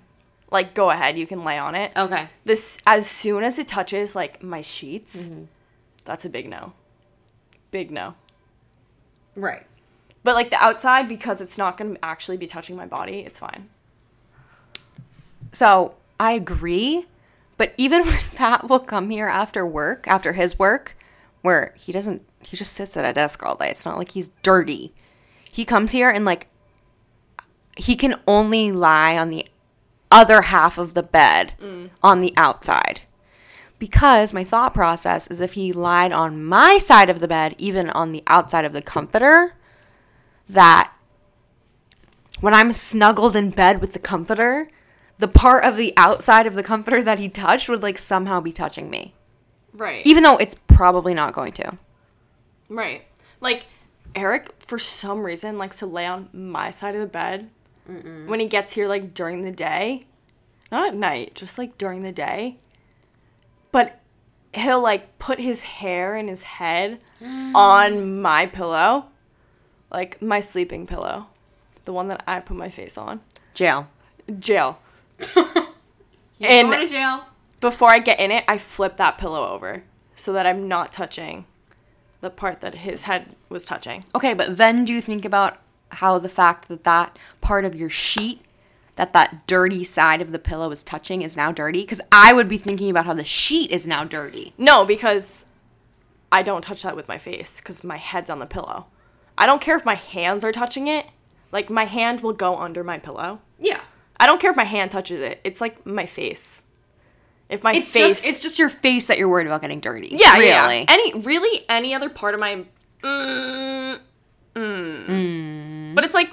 [0.52, 1.92] Like, go ahead, you can lay on it.
[1.96, 2.28] Okay.
[2.44, 5.44] This as soon as it touches like my sheets, mm-hmm.
[6.04, 6.74] that's a big no.
[7.70, 8.14] Big no.
[9.34, 9.66] Right.
[10.22, 13.68] But like the outside, because it's not gonna actually be touching my body, it's fine.
[15.52, 17.06] So I agree,
[17.56, 20.96] but even when Pat will come here after work, after his work,
[21.40, 23.70] where he doesn't, he just sits at a desk all day.
[23.70, 24.92] It's not like he's dirty.
[25.50, 26.46] He comes here and like,
[27.76, 29.46] he can only lie on the
[30.12, 31.90] other half of the bed mm.
[32.02, 33.00] on the outside.
[33.78, 37.90] Because my thought process is if he lied on my side of the bed, even
[37.90, 39.54] on the outside of the comforter,
[40.48, 40.92] that
[42.40, 44.68] when I'm snuggled in bed with the comforter,
[45.18, 48.52] the part of the outside of the comforter that he touched would like somehow be
[48.52, 49.14] touching me.
[49.72, 50.04] Right.
[50.06, 51.78] Even though it's probably not going to.
[52.68, 53.04] Right.
[53.40, 53.66] Like
[54.14, 57.50] Eric, for some reason, likes to lay on my side of the bed
[58.26, 60.06] when he gets here, like during the day.
[60.70, 62.56] Not at night, just like during the day.
[63.72, 64.00] But
[64.54, 69.06] he'll like put his hair and his head on my pillow,
[69.90, 71.26] like my sleeping pillow,
[71.84, 73.20] the one that I put my face on.
[73.54, 73.88] Jail.
[74.38, 74.78] Jail.
[76.40, 77.24] And- going to jail.
[77.60, 79.84] Before I get in it, I flip that pillow over
[80.16, 81.44] so that I'm not touching
[82.20, 84.04] the part that his head was touching.
[84.16, 85.58] Okay, but then do you think about
[85.94, 88.42] how the fact that that part of your sheet
[88.96, 92.48] that that dirty side of the pillow is touching is now dirty because I would
[92.48, 94.52] be thinking about how the sheet is now dirty.
[94.58, 95.46] No, because
[96.30, 98.86] I don't touch that with my face because my head's on the pillow.
[99.38, 101.06] I don't care if my hands are touching it.
[101.52, 103.40] Like my hand will go under my pillow.
[103.58, 103.80] Yeah.
[104.20, 105.40] I don't care if my hand touches it.
[105.42, 106.66] It's like my face.
[107.48, 110.08] If my It's face, just it's just your face that you're worried about getting dirty.
[110.18, 110.46] yeah, really.
[110.48, 110.84] yeah, yeah.
[110.88, 112.64] Any really any other part of my,
[113.02, 113.98] mm,
[114.54, 115.81] mm.
[115.92, 115.94] Mm-hmm.
[115.94, 116.32] but it's like,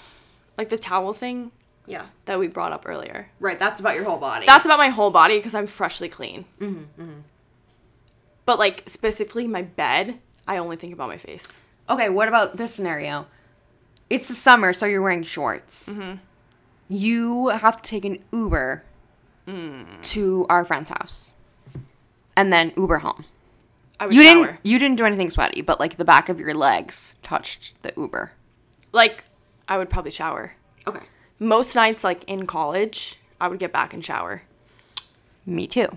[0.58, 1.50] like the towel thing
[1.86, 2.06] yeah.
[2.26, 3.28] that we brought up earlier.
[3.40, 3.58] Right.
[3.58, 4.46] That's about your whole body.
[4.46, 6.44] That's about my whole body because I'm freshly clean.
[6.60, 7.20] Mm-hmm, mm-hmm,
[8.44, 11.56] But like specifically my bed, I only think about my face.
[11.88, 12.08] okay.
[12.08, 13.26] What about this scenario?
[14.10, 15.88] It's the summer, so you're wearing shorts.
[15.90, 16.16] Mm-hmm.
[16.88, 18.82] You have to take an Uber
[19.46, 19.84] mm.
[20.00, 21.34] to our friend's house,
[22.34, 23.26] and then Uber home.
[24.00, 24.46] I would You shower.
[24.46, 24.60] didn't.
[24.62, 28.32] You didn't do anything sweaty, but like the back of your legs touched the Uber.
[28.92, 29.24] Like
[29.68, 30.52] I would probably shower.
[30.86, 31.04] Okay.
[31.38, 34.42] Most nights, like in college, I would get back and shower.
[35.46, 35.88] Me too.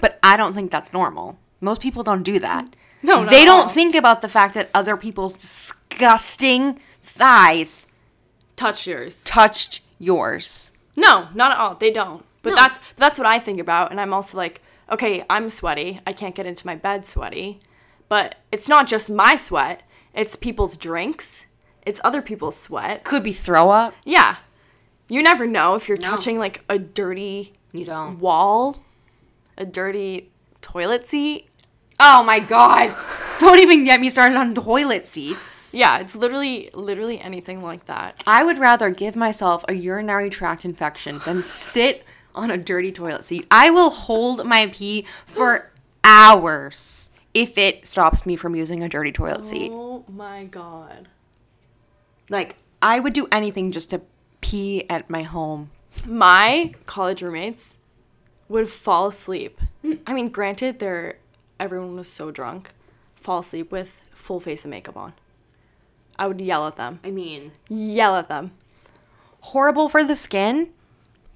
[0.00, 1.38] But I don't think that's normal.
[1.60, 2.74] Most people don't do that.
[3.02, 3.68] No, not they don't all.
[3.68, 7.86] think about the fact that other people's disgusting thighs
[8.56, 9.22] Touch yours.
[9.24, 10.70] touched yours.
[10.96, 11.74] No, not at all.
[11.76, 12.24] They don't.
[12.42, 12.56] But No.
[12.56, 14.60] that's that's what I think about, and I'm also like,
[14.90, 16.00] okay, I'm sweaty.
[16.06, 17.60] I can't get into my bed sweaty,
[18.08, 19.82] but it's not just my sweat.
[20.14, 21.46] It's people's drinks.
[21.86, 23.04] It's other people's sweat.
[23.04, 23.94] Could be throw up.
[24.04, 24.36] Yeah,
[25.08, 26.10] you never know if you're No.
[26.10, 28.18] touching like a dirty You don't.
[28.18, 28.76] wall,
[29.56, 30.30] a dirty
[30.62, 31.48] toilet seat.
[31.98, 32.94] Oh my god.
[33.38, 35.72] Don't even get me started on toilet seats.
[35.74, 38.22] Yeah, it's literally literally anything like that.
[38.26, 43.24] I would rather give myself a urinary tract infection than sit on a dirty toilet
[43.24, 43.46] seat.
[43.50, 45.70] I will hold my pee for
[46.04, 49.70] hours if it stops me from using a dirty toilet seat.
[49.72, 51.08] Oh my god.
[52.30, 54.00] Like, I would do anything just to
[54.40, 55.70] pee at my home.
[56.06, 57.76] my college roommates
[58.48, 59.60] would fall asleep.
[60.06, 61.18] I mean, granted, they're
[61.58, 62.70] everyone was so drunk,
[63.14, 65.12] fall asleep with full face of makeup on.
[66.18, 67.00] I would yell at them.
[67.04, 68.52] I mean, Yell at them.
[69.40, 70.70] horrible for the skin,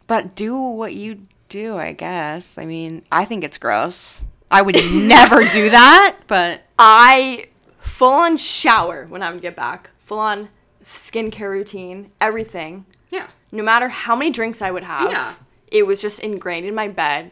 [0.07, 2.57] but do what you do, I guess.
[2.59, 4.25] I mean, I think it's gross.
[4.51, 7.49] I would never do that, but I
[7.81, 9.91] full on shower when I would get back.
[10.01, 10.49] Full on
[10.87, 12.85] skincare routine, everything.
[13.11, 13.27] yeah.
[13.53, 15.35] No matter how many drinks I would have, Yeah.
[15.69, 17.31] it was just ingrained in my bed.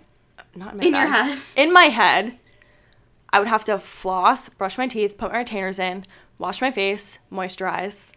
[0.55, 0.99] Not in my In bed.
[1.01, 1.39] your head.
[1.57, 2.39] In my head.
[3.33, 6.05] I would have to floss, brush my teeth, put my retainers in,
[6.39, 8.13] wash my face, moisturize.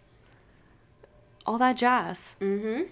[1.45, 2.36] All that jazz.
[2.41, 2.84] Mm-hmm.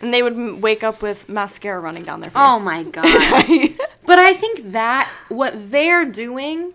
[0.00, 2.40] And they would m- wake up with mascara running down their face.
[2.40, 3.06] Oh my god.
[4.06, 6.74] but I think that what they're doing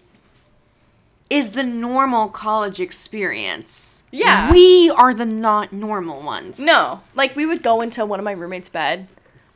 [1.29, 3.92] is the normal college experience.
[4.15, 4.51] Yeah.
[4.51, 6.59] We are the not normal ones.
[6.59, 9.07] No, like we would go into one of my roommates' bed,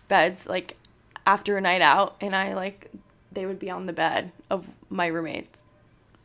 [0.08, 0.76] beds like
[1.28, 2.90] after a night out, and I like
[3.32, 5.64] they would be on the bed of my roommates.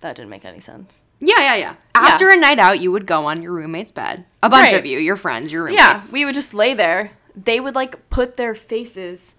[0.00, 1.04] That didn't make any sense.
[1.20, 1.74] Yeah, yeah, yeah.
[1.94, 4.24] After a night out, you would go on your roommate's bed.
[4.42, 4.78] A bunch Right.
[4.80, 5.80] of you, your friends, your roommates.
[5.80, 7.12] Yeah, we would just lay there.
[7.36, 9.34] They would like put their faces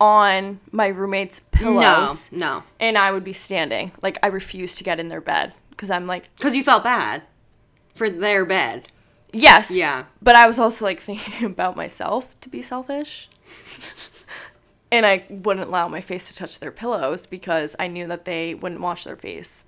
[0.00, 2.62] on my roommates' pillows, No, no.
[2.80, 3.92] and I would be standing.
[4.02, 7.22] Like I refused to get in their bed because I'm like, Because you felt bad
[7.94, 8.88] for their bed.
[9.32, 10.04] yes, Yeah.
[10.22, 13.28] But I was also like thinking about myself to be selfish.
[14.92, 18.54] and I wouldn't allow my face to touch their pillows because I knew that they
[18.54, 19.64] wouldn't wash their face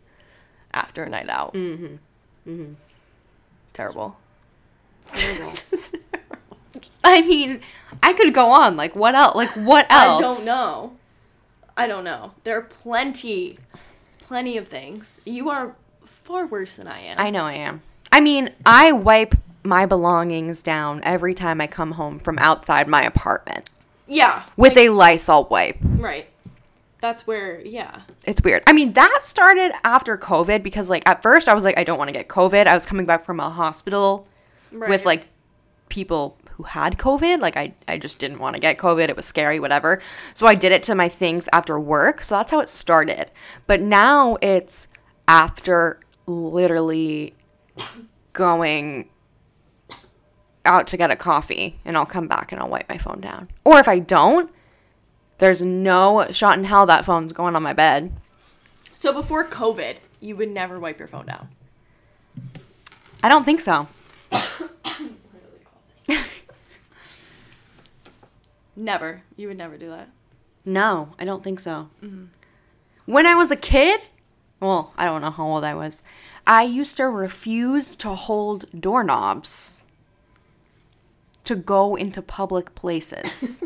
[0.72, 1.54] after a night out.
[1.54, 1.96] Mm-hmm.
[2.50, 2.72] Mm-hmm.
[3.72, 4.16] Terrible.
[7.04, 7.60] I mean,
[8.02, 8.76] I could go on.
[8.76, 9.36] Like, what else?
[9.36, 10.18] Like, what else?
[10.18, 10.96] I don't know.
[11.76, 12.32] I don't know.
[12.44, 13.58] There are plenty,
[14.20, 15.20] plenty of things.
[15.24, 17.16] You are far worse than I am.
[17.18, 17.82] I know I am.
[18.16, 23.02] I mean, I wipe my belongings down every time I come home from outside my
[23.02, 23.68] apartment
[24.06, 24.44] yeah.
[24.56, 25.76] with a Lysol wipe.
[25.82, 26.26] Right.
[27.02, 28.00] That's where, yeah.
[28.24, 28.62] It's weird.
[28.66, 31.98] I mean, that started after COVID because, like, at first I was like, I don't
[31.98, 32.66] want to get COVID.
[32.66, 34.26] I was coming back from a hospital
[34.72, 34.88] Right.
[34.88, 35.26] with, like,
[35.90, 37.40] people who had COVID.
[37.40, 39.10] Like, I, I just didn't want to get COVID.
[39.10, 40.00] It was scary, whatever.
[40.32, 42.22] So I did it to my things after work.
[42.22, 43.30] So that's how it started.
[43.66, 44.88] But now it's
[45.28, 47.34] after literally
[48.32, 49.08] going
[50.64, 53.48] out to get a coffee and I'll come back and I'll wipe my phone down.
[53.64, 54.50] Or if I don't,
[55.38, 58.12] there's no shot in hell that phone's going on my bed.
[58.94, 61.48] So before COVID, you would never wipe your phone down.
[63.22, 63.88] I don't think so.
[68.76, 69.22] Never.
[69.36, 70.10] You would never do that.
[70.64, 71.88] No, I don't think so.
[72.04, 72.26] Mm-hmm.
[73.06, 74.00] When I was a kid,
[74.60, 76.02] well, I don't know how old I was,
[76.46, 79.84] I used to refuse to hold doorknobs.
[81.44, 83.62] to go into public places.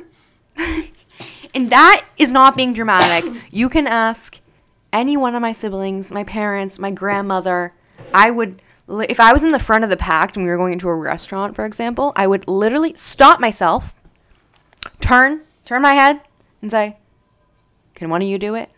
[1.54, 3.24] and that is not being dramatic.
[3.50, 4.38] You can ask
[4.92, 7.72] any one of my siblings, my parents, my grandmother.
[8.12, 10.74] I would, if I was in the front of the pack and we were going
[10.74, 13.94] into a restaurant, for example, I would literally stop myself,
[15.00, 16.20] turn, turn my head,
[16.60, 16.98] and say,
[17.94, 18.68] Can one of you do it?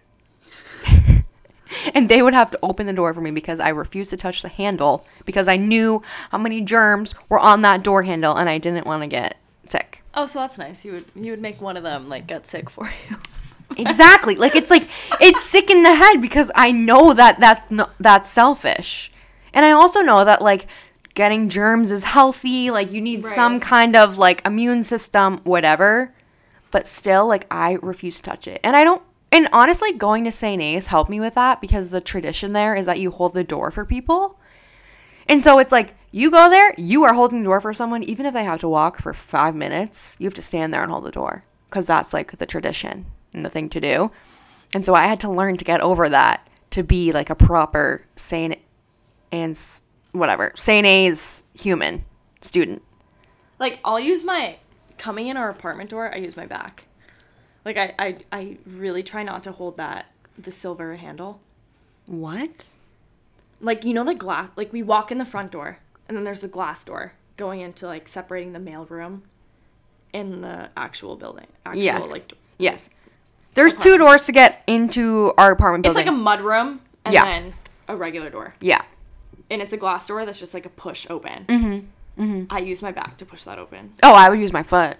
[1.94, 4.42] and they would have to open the door for me because I refused to touch
[4.42, 8.58] the handle because I knew how many germs were on that door handle and I
[8.58, 10.02] didn't want to get sick.
[10.14, 10.84] Oh, so that's nice.
[10.84, 13.16] You would you would make one of them like get sick for you.
[13.78, 14.34] Exactly.
[14.34, 14.86] like it's like
[15.18, 19.10] it's sick in the head because I know that that no, that's selfish.
[19.54, 20.66] And I also know that like
[21.14, 23.34] getting germs is healthy, like you need Right.
[23.34, 26.12] some kind of like immune system whatever.
[26.70, 28.60] But still like I refuse to touch it.
[28.62, 29.00] And I don't
[29.32, 30.60] and honestly going to St.
[30.60, 33.70] A's helped me with that because the tradition there is that you hold the door
[33.70, 34.38] for people.
[35.26, 38.26] And so it's like you go there, you are holding the door for someone, even
[38.26, 41.04] if they have to walk for five minutes, you have to stand there and hold
[41.04, 44.10] the door because that's like the tradition and the thing to do.
[44.74, 48.04] And so I had to learn to get over that to be like a proper
[48.16, 48.58] Saint
[49.30, 49.58] and
[50.12, 52.04] whatever Saint A's human
[52.42, 52.82] student.
[53.58, 54.56] Like I'll use my
[54.98, 56.12] coming in our apartment door.
[56.12, 56.84] I use my back.
[57.64, 60.06] Like I I I really try not to hold that
[60.38, 61.40] the silver handle.
[62.06, 62.66] What?
[63.60, 64.50] Like you know the glass.
[64.56, 67.86] Like we walk in the front door, and then there's the glass door going into
[67.86, 69.22] like separating the mail room,
[70.12, 71.46] and the actual building.
[71.64, 72.10] Actual, Yes.
[72.10, 72.90] Like Yes.
[73.54, 76.00] There's two doors to get into our apartment building.
[76.00, 77.24] it's like a mud room, and Yeah.
[77.24, 77.54] then
[77.88, 78.82] a regular door, yeah.
[79.50, 81.44] and it's a glass door that's just like a push open.
[81.46, 82.22] Mm-hmm.
[82.22, 82.44] Mm-hmm.
[82.50, 83.92] I use my back to push that open.
[84.02, 84.96] Oh, I would use my foot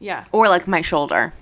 [0.00, 0.24] Yeah.
[0.32, 1.32] or like my shoulder.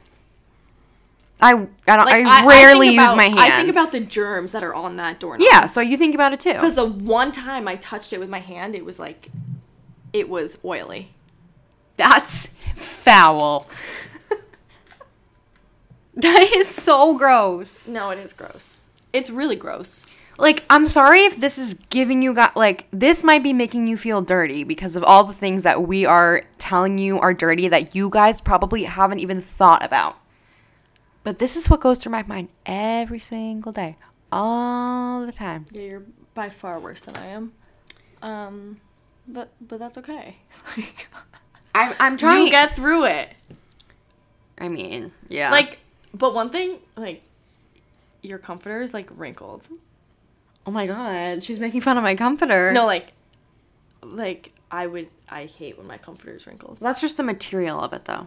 [1.43, 1.51] I
[1.89, 3.41] I don't Like, I rarely think use about- my hands.
[3.41, 5.47] I think about the germs that are on that doorknob.
[5.51, 6.53] Yeah, so you think about it too.
[6.55, 9.29] Because the one time I touched it with my hand, it was like,
[10.13, 11.11] it was oily.
[11.97, 13.67] That's foul.
[16.15, 17.89] that is so gross.
[17.89, 18.83] No, it is gross.
[19.13, 20.07] It's really gross.
[20.39, 23.97] Like, I'm sorry if this is giving you got like this might be making you
[23.97, 27.95] feel dirty because of all the things that we are telling you are dirty that
[27.95, 30.17] you guys probably haven't even thought about.
[31.25, 33.97] But this is what goes through my mind every single day,
[34.33, 35.67] all the time.
[35.71, 36.03] Yeah, you're
[36.35, 37.53] by far worse than I am.
[38.23, 38.81] Um,
[39.29, 40.37] but but that's okay.
[40.77, 41.09] Like,
[41.75, 42.45] I'm I'm trying.
[42.45, 43.31] you get through it.
[44.59, 45.51] I mean, yeah.
[45.51, 45.79] Like,
[46.13, 47.23] but one thing, like,
[48.23, 49.69] your comforter is like wrinkled.
[50.67, 52.73] oh my god, she's making fun of my comforter.
[52.73, 53.13] No, like,
[54.03, 55.09] like I would.
[55.29, 56.79] I hate when my comforter is wrinkled.
[56.81, 58.27] that's just the material of it, though.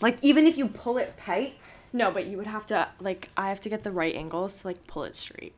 [0.00, 1.54] Like, even if you pull it tight,
[1.96, 3.30] No, but you would have to like.
[3.38, 5.54] I have to get the right angles to like pull it straight.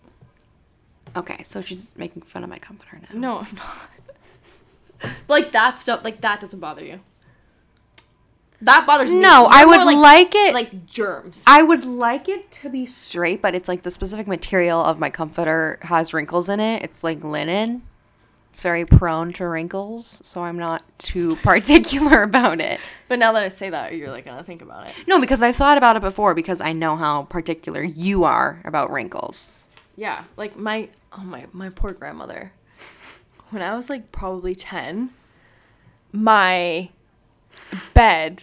[1.17, 3.19] Okay, so she's making fun of my comforter now.
[3.19, 5.13] No, I'm not.
[5.29, 7.01] like that stuff, like that doesn't bother you.
[8.61, 9.19] That bothers me.
[9.21, 11.43] No, You're I would like it- like germs.
[11.47, 15.11] I would like it to be straight, but it's like the specific material of my
[15.11, 16.83] comforter has wrinkles in it.
[16.83, 17.83] It's like linen.
[18.59, 22.81] It's very prone to wrinkles, so I'm not too particular about it.
[23.07, 24.95] but now that I say that, you're like gonna think about it.
[25.07, 28.91] No, because I've thought about it before because I know how particular you are about
[28.91, 29.61] wrinkles.
[29.95, 32.51] Yeah, like my oh my my poor grandmother.
[33.51, 35.11] When I was like probably ten,
[36.11, 36.89] my
[37.95, 38.43] bed,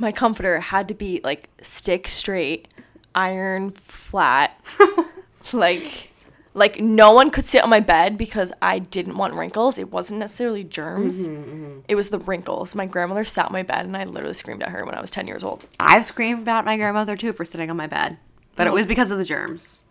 [0.00, 2.66] my comforter had to be like stick straight,
[3.14, 4.60] iron flat,
[5.52, 6.10] like
[6.54, 9.78] like no one could sit on my bed because I didn't want wrinkles.
[9.78, 11.26] It wasn't necessarily germs.
[11.26, 11.78] Mm-hmm, mm-hmm.
[11.88, 12.74] It was the wrinkles.
[12.74, 15.10] My grandmother sat on my bed and I literally screamed at her when I was
[15.10, 15.64] 10 years old.
[15.80, 18.18] I've screamed at my grandmother too for sitting on my bed,
[18.54, 19.86] but it was because of the germs.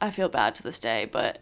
[0.00, 1.38] I feel bad to this day, but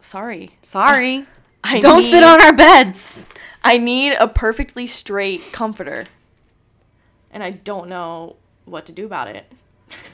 [0.00, 0.50] sorry.
[0.62, 1.26] Sorry.
[1.64, 3.28] I Don't sit on our beds.
[3.62, 6.06] I need a perfectly straight comforter.
[7.30, 9.50] And I don't know what to do about it.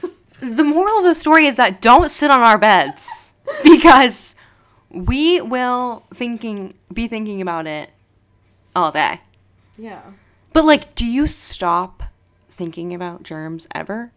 [0.41, 3.28] The moral of the story is that don't sit on our beds
[3.63, 4.35] because
[4.91, 7.91] we will thinking be thinking about it
[8.75, 9.21] all day.
[9.77, 10.03] Yeah.
[10.53, 12.03] But like, do you stop
[12.51, 14.13] thinking about germs ever?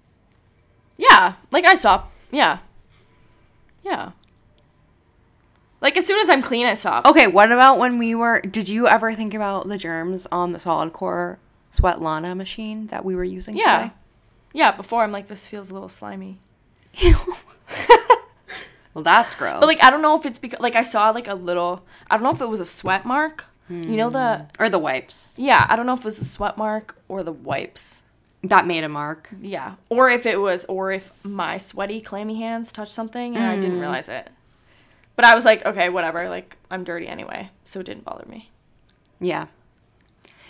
[0.97, 1.33] Yeah.
[1.51, 2.11] Like I stop.
[2.31, 2.59] Yeah.
[3.83, 4.11] Yeah.
[5.81, 7.05] Like as soon as I'm clean, I stop.
[7.05, 8.39] Okay, what about when we were?
[8.41, 11.39] Did you ever think about the germs on the solid core
[11.71, 13.77] sweat Lana machine that we were using Yeah.
[13.83, 13.93] today?
[14.53, 16.39] Yeah, before I'm like, this feels a little slimy.
[18.93, 19.59] well, that's gross.
[19.59, 22.15] But like I don't know if it's because like I saw like a little I
[22.17, 23.45] don't know if it was a sweat mark.
[23.69, 26.57] You know the or the wipes yeah, I don't know if it was a sweat
[26.57, 28.01] mark or the wipes.
[28.43, 29.29] that made a mark.
[29.39, 29.75] Yeah.
[29.87, 33.77] Or if it was or if my sweaty clammy hands touched something and I didn't
[33.77, 33.81] Mm.
[33.81, 34.29] realize it.
[35.15, 38.49] But I was like, okay, whatever, like I'm dirty anyway, so it didn't bother me.
[39.21, 39.45] Yeah.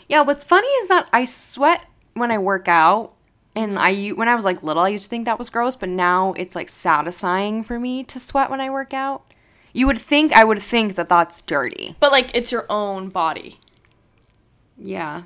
[0.07, 1.85] Yeah, what's funny is that I sweat
[2.15, 3.13] when I work out.
[3.55, 5.89] And I when I was like little, I used to think that was gross, but
[5.89, 9.23] now it's like satisfying for me to sweat when I work out.
[9.73, 11.95] You would think I would think that that's dirty.
[11.99, 13.59] But like it's your own body.
[14.77, 15.23] Yeah.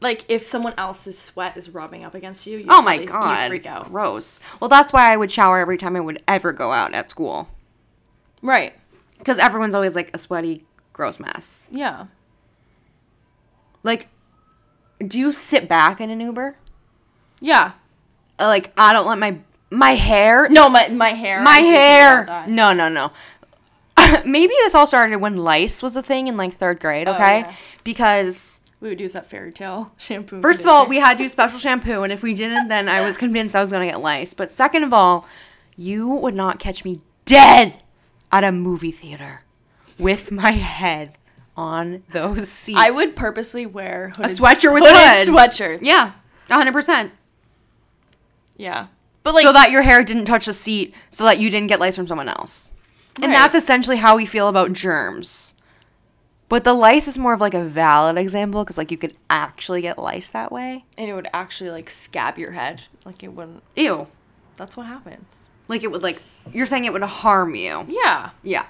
[0.00, 3.42] Like if someone else's sweat is rubbing up against you, you Oh my probably- god.
[3.42, 3.90] you'd freak out.
[3.90, 4.40] Gross.
[4.60, 7.48] Well, that's why I would shower every time I would ever go out at school.
[8.42, 8.74] Right.
[9.18, 11.68] Because everyone's always like a sweaty, gross mess.
[11.72, 12.06] Yeah.
[13.82, 14.08] Like,
[15.06, 16.56] do you sit back in an Uber?
[17.40, 17.72] Yeah.
[18.38, 19.38] Uh, Like, I don't let my
[19.70, 20.48] my hair.
[20.48, 21.42] No, my my hair.
[21.42, 22.44] my I do think hair.
[22.48, 23.10] No, no, no.
[24.24, 27.08] Maybe this all started when lice was a thing in like third grade.
[27.08, 27.54] Oh, Okay, yeah.
[27.84, 30.40] because We would use that fairy tale shampoo.
[30.40, 33.04] first of all, we had to use special shampoo, and if we didn't, then I
[33.04, 34.34] was convinced I was gonna get lice.
[34.34, 35.26] But second of all,
[35.76, 37.82] you would not catch me dead
[38.30, 39.42] at a movie theater
[39.98, 41.16] with my head
[41.56, 42.78] on those seats.
[42.78, 45.28] I would purposely wear a sweatshirt with hooded a hood.
[45.28, 45.78] sweatshirt.
[45.82, 46.12] Yeah,
[46.50, 47.12] hundred percent.
[48.56, 48.86] Yeah.
[49.22, 51.80] But like so that your hair didn't touch the seat, so that you didn't get
[51.80, 52.70] lice from someone else.
[53.16, 53.34] And Right.
[53.34, 55.54] that's essentially how we feel about germs.
[56.48, 59.80] But the lice is more of like a valid example because like you could actually
[59.80, 60.84] get lice that way.
[60.96, 62.82] and it would actually like scab your head.
[63.04, 64.06] Like it wouldn't Ew.
[64.56, 65.48] that's what happens.
[65.66, 67.84] Like it would like you're saying it would harm you.
[67.88, 68.30] Yeah.
[68.44, 68.66] Yeah.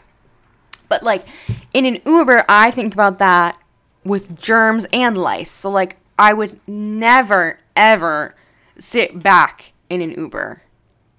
[0.88, 1.26] But like
[1.74, 3.58] in an Uber, I think about that
[4.04, 5.50] with germs and lice.
[5.50, 8.34] So like I would never ever
[8.78, 10.62] sit back in an Uber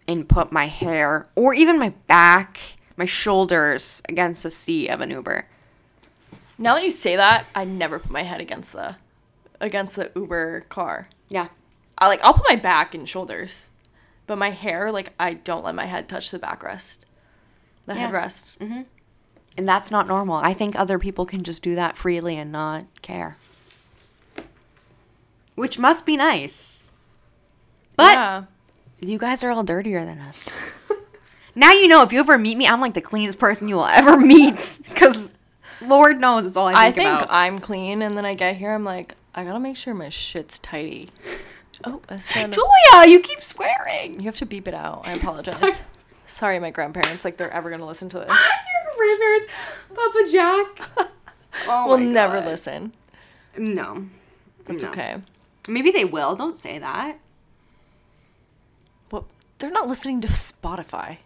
[0.08, 2.60] and put my hair or even my back,
[2.96, 5.46] my shoulders against the seat of an Uber.
[6.58, 8.96] Now that you say that, I never put my head against the
[9.60, 11.08] against the Uber car.
[11.30, 11.48] Yeah.
[11.98, 13.70] I like I'll put my back and shoulders,
[14.28, 16.98] but my hair like I don't let my head touch the backrest,
[17.86, 18.10] the Yeah.
[18.12, 18.58] headrest.
[18.58, 18.82] Mm-hmm.
[19.58, 20.36] And that's not normal.
[20.36, 23.38] I think other people can just do that freely and not care.
[25.56, 26.88] Which must be nice.
[27.96, 28.44] But yeah.
[29.00, 30.50] You guys are all dirtier than us.
[31.56, 33.86] now you know if you ever meet me, I'm like the cleanest person you will
[33.86, 34.80] ever meet.
[34.90, 35.34] Because
[35.82, 37.28] Lord knows it's all I think, I think about.
[37.32, 40.58] I'm clean, and then I get here, I'm like, I gotta make sure my shit's
[40.58, 41.08] tidy.
[41.84, 44.20] Oh, I said Julia, you keep swearing.
[44.20, 45.04] you have to beep it out.
[45.06, 45.82] I apologize.
[46.26, 47.24] Sorry, my grandparents.
[47.24, 48.28] Like they're ever gonna listen to this.
[48.28, 49.54] Your grandparents,
[49.94, 51.10] Papa Jack.
[51.68, 52.94] Oh we'll never listen.
[53.56, 54.08] No.
[54.68, 54.90] It's No.
[54.90, 55.18] okay.
[55.68, 56.36] Maybe they will.
[56.36, 57.20] Don't say that.
[59.60, 61.18] They're not listening to Spotify.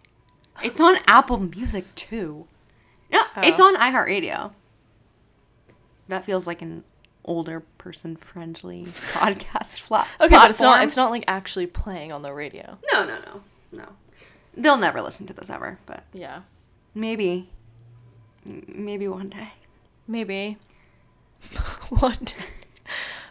[0.62, 2.46] It's on Apple Music too.
[3.10, 3.66] No, it's Oh.
[3.66, 4.52] on iHeartRadio.
[6.08, 6.84] That feels like an
[7.24, 10.08] older person friendly podcast flat.
[10.20, 10.84] Okay, but it's not.
[10.84, 12.78] It's not like actually playing on the radio.
[12.92, 13.40] No, no, no,
[13.72, 13.88] no.
[14.56, 16.42] They'll never listen to this ever, but Yeah,
[16.94, 17.50] maybe,
[18.44, 19.52] maybe one day.
[20.06, 20.58] maybe.
[21.88, 22.34] One day.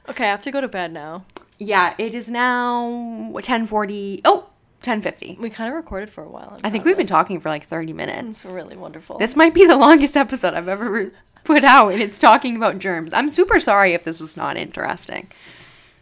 [0.09, 1.25] Okay, I have to go to bed now.
[1.57, 4.21] Yeah, it is now ten forty.
[4.25, 4.49] Oh,
[4.83, 5.37] 1050.
[5.39, 6.59] We kind of recorded for a while.
[6.63, 8.45] I think we've been talking for like 30 minutes.
[8.45, 9.17] It's really wonderful.
[9.17, 11.11] This might be the longest episode I've ever re-
[11.43, 13.13] put out, and it's talking about germs.
[13.13, 15.29] I'm super sorry if this was not interesting.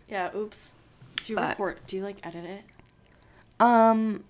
[0.07, 0.30] yeah.
[0.36, 0.75] Oops.
[1.17, 1.80] Do you But- record?
[1.88, 2.61] Do you like edit it?
[3.59, 4.23] Um,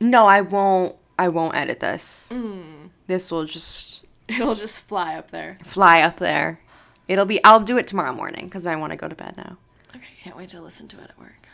[0.00, 0.96] no, I won't.
[1.18, 2.28] I won't edit this.
[2.32, 2.90] Mm.
[3.06, 5.58] This will just It'll just fly up there.
[5.64, 6.60] fly up there.
[7.08, 7.42] It'll be.
[7.42, 9.56] I'll do it tomorrow morning because I want to go to bed now.
[9.94, 11.45] Okay, can't wait to listen to it at work.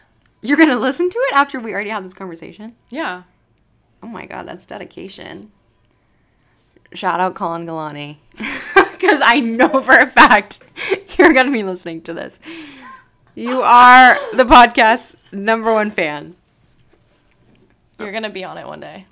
[0.42, 2.74] You're gonna listen to it after we already had this conversation.
[2.90, 3.22] Yeah.
[4.02, 5.50] Oh my god, that's dedication.
[6.92, 8.16] Shout out Colin Galani.
[9.02, 10.60] Because I know for a fact
[11.18, 12.38] you're going to be listening to this.
[13.34, 16.36] You are the podcast's number one fan.
[17.98, 19.06] You're gonna be on it one day.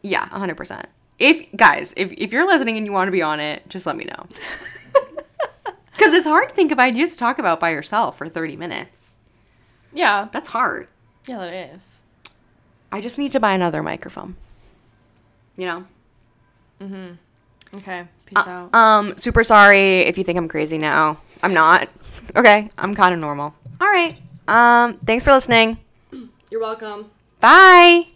[0.00, 0.86] Yeah, 100%.
[1.18, 3.96] If, guys, if, if you're listening and you want to be on it, just let
[3.96, 4.26] me know.
[5.92, 9.13] Because it's hard to think of ideas to talk about by yourself for 30 minutes.
[9.94, 10.28] Yeah.
[10.32, 10.88] That's hard.
[11.26, 12.02] Yeah, that is.
[12.92, 14.36] I just need to buy another microphone.
[15.56, 15.84] You know?
[16.80, 17.76] Mm-hmm.
[17.78, 18.04] Okay.
[18.26, 18.74] Peace out.
[18.74, 21.18] Um, super sorry if you think I'm crazy now.
[21.42, 21.88] I'm not.
[22.36, 23.54] Okay, I'm kind of normal.
[23.80, 24.16] All right.
[24.48, 25.76] Um, thanks for listening.
[26.50, 27.10] You're welcome.
[27.40, 28.06] Bye.